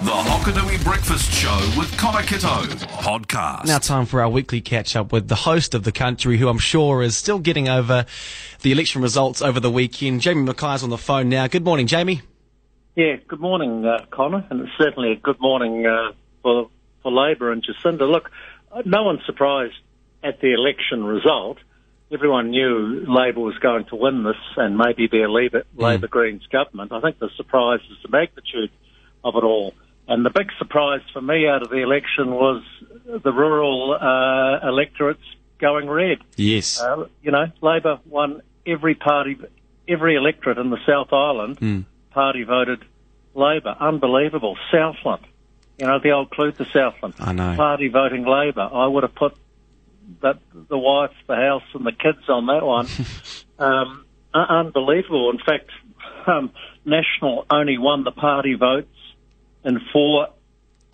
[0.00, 2.46] The Hokonui Breakfast Show with Connor Kitto
[3.00, 3.66] podcast.
[3.66, 6.58] Now, time for our weekly catch up with the host of the country, who I'm
[6.58, 8.06] sure is still getting over
[8.62, 10.20] the election results over the weekend.
[10.20, 11.48] Jamie Mackay's on the phone now.
[11.48, 12.22] Good morning, Jamie.
[12.94, 16.12] Yeah, good morning, uh, Connor, and it's certainly a good morning uh,
[16.42, 16.70] for
[17.02, 18.08] for Labor and Jacinda.
[18.08, 18.30] Look,
[18.84, 19.74] no one's surprised
[20.22, 21.58] at the election result.
[22.12, 26.46] Everyone knew Labor was going to win this and maybe be a Labor, Labor Greens
[26.52, 26.92] government.
[26.92, 28.70] I think the surprise is the magnitude
[29.24, 29.74] of it all.
[30.08, 32.62] And the big surprise for me out of the election was
[33.04, 35.22] the rural uh, electorates
[35.58, 36.18] going red.
[36.36, 36.80] Yes.
[36.80, 39.38] Uh, you know, Labor won every party,
[39.86, 41.60] every electorate in the South Island.
[41.60, 41.84] Mm.
[42.10, 42.84] Party voted
[43.34, 43.76] Labor.
[43.78, 44.56] Unbelievable.
[44.70, 45.26] Southland,
[45.78, 47.14] you know, the old clue to Southland.
[47.18, 47.54] I know.
[47.56, 48.68] Party voting Labor.
[48.72, 49.36] I would have put
[50.22, 50.38] that
[50.70, 52.88] the wife, the house, and the kids on that one.
[53.58, 55.30] um, un- unbelievable.
[55.30, 55.70] In fact,
[56.26, 56.50] um,
[56.86, 58.88] National only won the party votes
[59.68, 60.28] in four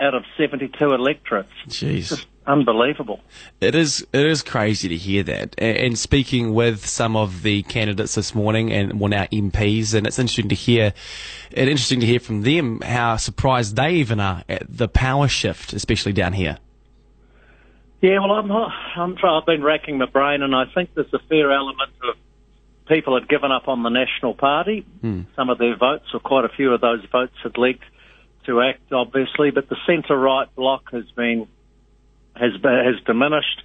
[0.00, 1.48] out of 72 electorates.
[1.68, 2.08] Jeez.
[2.08, 3.20] Just unbelievable.
[3.60, 5.54] It is it is crazy to hear that.
[5.58, 10.18] And speaking with some of the candidates this morning and well now MPs, and it's
[10.18, 10.92] interesting to hear
[11.50, 15.72] it interesting to hear from them how surprised they even are at the power shift,
[15.72, 16.58] especially down here.
[18.02, 21.50] Yeah, well, I'm I'm I've been racking my brain, and I think there's a fair
[21.52, 22.16] element of
[22.86, 24.84] people had given up on the National Party.
[25.00, 25.22] Hmm.
[25.36, 27.84] Some of their votes, or quite a few of those votes, had leaked
[28.46, 31.46] to ACT, obviously, but the centre-right block has been
[32.36, 33.62] has has diminished,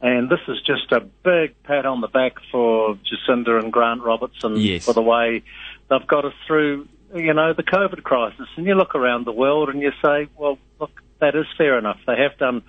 [0.00, 4.56] and this is just a big pat on the back for Jacinda and Grant Robertson
[4.56, 4.84] Yes.
[4.84, 5.42] for the way
[5.88, 8.46] they've got us through, you know, the COVID crisis.
[8.56, 10.90] And you look around the world and you say, well, look,
[11.20, 11.98] that is fair enough.
[12.06, 12.62] They have done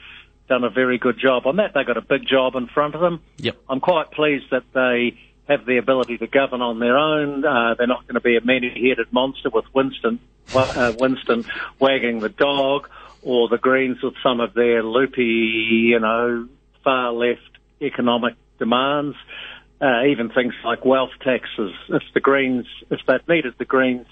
[0.48, 1.74] done a very good job on that.
[1.76, 3.22] They've got a big job in front of them.
[3.38, 3.58] Yep.
[3.70, 5.16] I'm quite pleased that they
[5.50, 7.44] have the ability to govern on their own.
[7.44, 10.20] Uh, they're not going to be a many-headed monster with Winston,
[10.54, 11.44] uh, Winston
[11.80, 12.88] wagging the dog,
[13.24, 16.48] or the Greens with some of their loopy, you know,
[16.84, 17.42] far left
[17.82, 19.18] economic demands.
[19.82, 21.72] Uh, even things like wealth taxes.
[21.88, 24.08] If the Greens, if they'd needed the Greens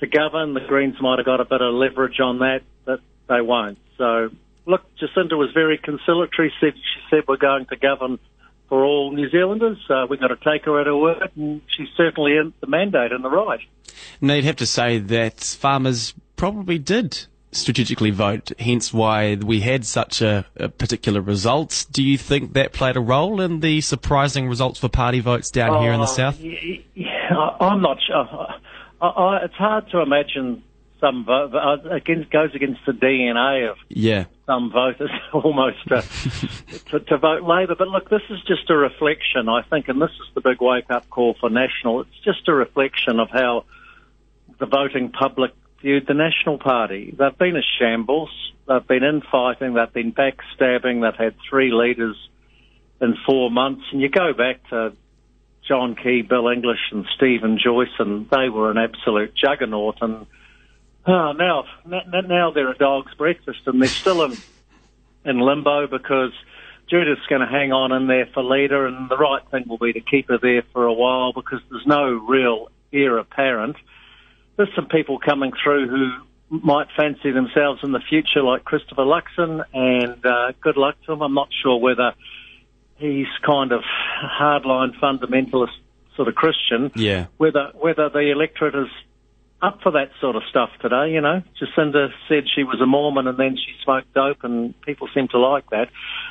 [0.00, 3.40] to govern, the Greens might have got a bit of leverage on that, but they
[3.40, 3.78] won't.
[3.96, 4.28] So,
[4.66, 6.52] look, Jacinda was very conciliatory.
[6.60, 8.18] Said she said we're going to govern
[8.68, 9.78] for all New Zealanders.
[9.88, 13.12] Uh, we've got to take her at her word, and she's certainly in the mandate
[13.12, 13.60] and the right.
[14.20, 19.86] Now you'd have to say that farmers probably did strategically vote, hence why we had
[19.86, 21.86] such a, a particular result.
[21.90, 25.80] Do you think that played a role in the surprising results for party votes down
[25.82, 26.38] here in the Oh, south?
[26.40, 26.76] Yeah,
[27.30, 28.48] I- I'm not sure.
[29.00, 30.62] I, I, it's hard to imagine
[31.00, 34.24] some vote uh, against goes against the DNA of Yeah.
[34.48, 37.74] Some voters almost to, to vote Labor.
[37.78, 40.90] But look, this is just a reflection, I think, and this is the big wake
[40.90, 42.00] up call for National.
[42.00, 43.66] It's just a reflection of how
[44.58, 47.14] the voting public viewed the National Party.
[47.16, 48.30] They've been a shambles.
[48.66, 49.74] They've been infighting.
[49.74, 51.02] They've been backstabbing.
[51.02, 52.16] They've had three leaders
[53.00, 53.84] in four months.
[53.92, 54.94] And you go back to
[55.68, 59.98] John Key, Bill English, and Stephen Joyce, and they were an absolute juggernaut.
[60.00, 60.26] And
[61.08, 64.36] oh, now, now they're a dog's breakfast, and they're still in
[65.24, 66.32] in limbo because
[66.88, 69.92] Judith's going to hang on in there for leader, and the right thing will be
[69.92, 73.76] to keep her there for a while because there's no real heir apparent.
[74.56, 76.10] There's some people coming through who
[76.50, 81.22] might fancy themselves in the future, like Christopher Luxon, and uh, good luck to him.
[81.22, 82.14] I'm not sure whether
[82.96, 83.82] he's kind of
[84.40, 85.76] hardline fundamentalist
[86.16, 86.90] sort of Christian.
[86.94, 87.26] Yeah.
[87.36, 88.88] Whether whether the electorate is
[89.60, 91.42] up for that sort of stuff today, you know.
[91.60, 95.38] Jacinda said she was a Mormon and then she smoked dope, and people seem to
[95.38, 95.88] like that.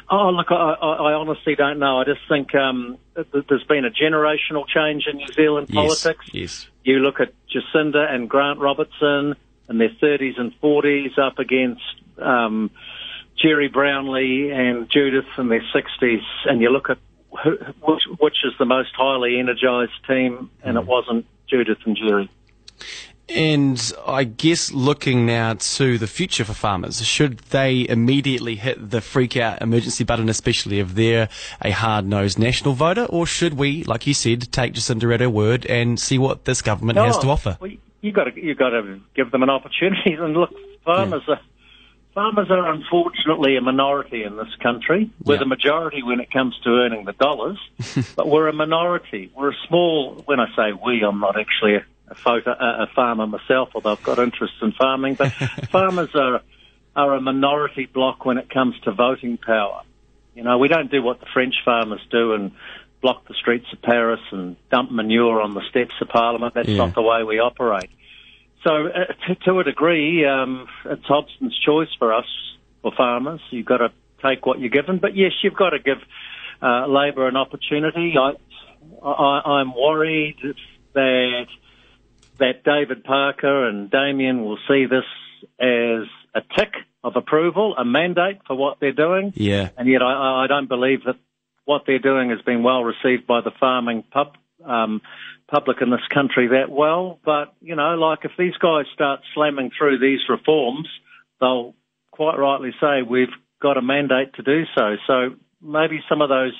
[0.10, 2.00] Oh, look, I, I, I honestly don't know.
[2.00, 5.76] I just think um, th- there's been a generational change in New Zealand Yes.
[6.04, 6.26] politics.
[6.34, 6.68] Yes.
[6.86, 9.36] You look at Jacinda and Grant Robertson
[9.70, 11.82] in their 30s and 40s up against
[12.20, 12.72] um,
[13.38, 16.98] Gerry Brownlee and Judith in their 60s, and you look at
[17.44, 22.30] who, which, which is the most highly energised team, and it wasn't Judith and Gerry.
[23.30, 29.02] And I guess looking now to the future for farmers, should they immediately hit the
[29.02, 31.28] freak out emergency button, especially if they're
[31.62, 35.30] a hard nosed national voter, or should we, like you said, take Jacinda at her
[35.30, 37.58] word and see what this government has to offer?
[37.60, 37.72] Well,
[38.02, 40.14] you got to you got to give them an opportunity.
[40.20, 40.54] And look,
[40.86, 41.40] farmers are
[42.14, 45.10] farmers are unfortunately a minority in this country.
[45.24, 45.40] We're Yeah.
[45.40, 47.58] the majority when it comes to earning the dollars,
[48.16, 49.32] but we're a minority.
[49.36, 50.24] We're a small.
[50.26, 53.94] When I say we, I'm not actually a, a, photo, a, a farmer myself, although
[53.94, 55.16] I've got interests in farming.
[55.16, 55.32] But
[55.72, 56.42] farmers are
[56.96, 59.84] are a minority block when it comes to voting power.
[60.34, 62.52] You know, we don't do what the French farmers do and
[63.02, 66.56] block the streets of Paris and dump manure on the steps of Parliament.
[66.56, 66.78] That's Yeah.
[66.78, 67.92] not the way we operate.
[68.64, 72.26] So uh, to, to, a degree, um, it's Hobson's choice for us,
[72.82, 73.42] for farmers.
[73.52, 73.92] You've got to
[74.26, 74.98] take what you're given.
[74.98, 76.00] But yes, you've got to give
[76.62, 78.16] uh, Labor an opportunity.
[78.18, 78.32] I,
[79.08, 80.38] I, I'm worried
[80.94, 81.46] that
[82.40, 85.06] that David Parker and Damien will see this
[85.60, 86.74] as a tick
[87.04, 89.34] of approval, a mandate for what they're doing.
[89.36, 89.70] Yeah.
[89.78, 91.16] And yet I, I don't believe that
[91.66, 94.36] what they're doing has been well received by the farming pub,
[94.66, 95.02] um,
[95.50, 97.20] public in this country that well.
[97.24, 100.88] But, you know, like if these guys start slamming through these reforms,
[101.40, 101.76] they'll
[102.12, 104.96] quite rightly say we've got a mandate to do so.
[105.06, 106.54] So maybe some of those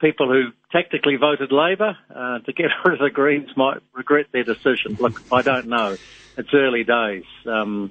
[0.00, 4.44] people who tactically voted Labor uh, to get rid of the Greens might regret their
[4.44, 4.96] decision.
[4.98, 5.96] Look, I don't know.
[6.36, 7.24] It's early days.
[7.46, 7.90] Um,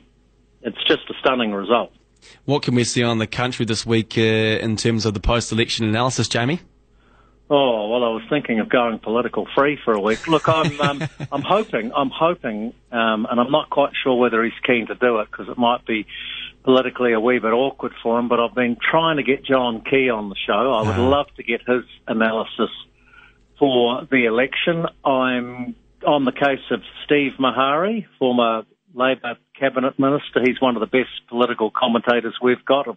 [0.62, 1.92] it's just a stunning result.
[2.46, 5.88] What can we see on the country this week uh, in terms of the post-election
[5.88, 6.60] analysis, Jamie?
[7.50, 10.28] Oh well, I was thinking of going political free for a week.
[10.28, 14.60] Look, I'm um, I'm hoping, I'm hoping, um, and I'm not quite sure whether he's
[14.66, 16.06] keen to do it because it might be
[16.64, 18.28] politically a wee bit awkward for him.
[18.28, 20.74] But I've been trying to get John Key on the show.
[20.74, 21.10] I would uh-huh.
[21.10, 22.70] love to get his analysis
[23.58, 24.86] for the election.
[25.06, 28.64] I'm on the case of Steve Maharey, former
[28.94, 30.42] Labor cabinet minister.
[30.44, 32.88] He's one of the best political commentators we've got.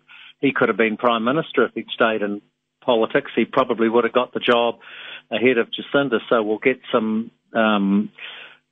[0.40, 2.42] He could have been prime minister if he'd stayed in
[2.80, 3.30] politics.
[3.34, 4.78] He probably would have got the job
[5.30, 6.18] ahead of Jacinda.
[6.28, 8.10] So we'll get some um,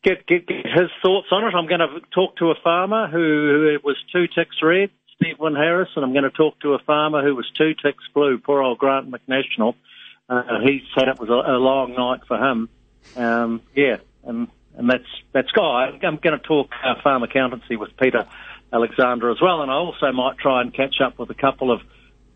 [0.02, 1.54] get, get get his thoughts on it.
[1.54, 6.04] I'm going to talk to a farmer who, was two ticks red, Stephen Harris, and
[6.04, 8.38] I'm going to talk to a farmer who was two ticks blue.
[8.38, 9.74] Poor old Grant McNational.
[10.28, 12.68] Uh, he said it was a, a long night for him.
[13.16, 15.90] Um, yeah, and and that's that's guy.
[16.02, 18.26] I'm going to talk uh, farm accountancy with Peter
[18.72, 21.80] Alexander as well, and I also might try and catch up with a couple of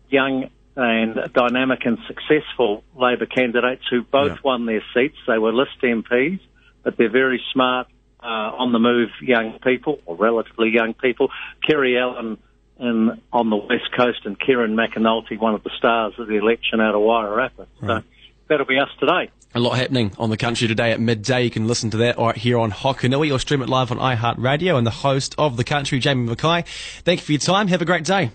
[0.09, 4.37] young and dynamic and successful Labor candidates who both yeah.
[4.43, 5.17] won their seats.
[5.27, 6.39] They were list MPs,
[6.83, 7.87] but they're very smart,
[8.21, 8.25] uh,
[8.57, 11.29] on the move young people, or relatively young people.
[11.67, 12.37] Kiri Allan
[12.79, 16.79] in, on the West Coast and Kieran McAnulty, one of the stars of the election
[16.79, 17.67] out of Wairarapa.
[17.81, 18.03] Right.
[18.03, 18.09] So
[18.47, 19.29] that'll be us today.
[19.55, 21.43] A lot happening on the country today at midday.
[21.43, 24.77] You can listen to that right here on Hokonui or stream it live on iHeartRadio
[24.77, 26.63] and the host of the country, Jamie Mackay.
[27.03, 27.67] Thank you for your time.
[27.67, 28.31] Have a great day.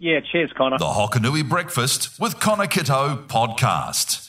[0.00, 0.78] Yeah, cheers, Connor.
[0.78, 4.27] The Hokonui Breakfast with Connor Kitto podcast.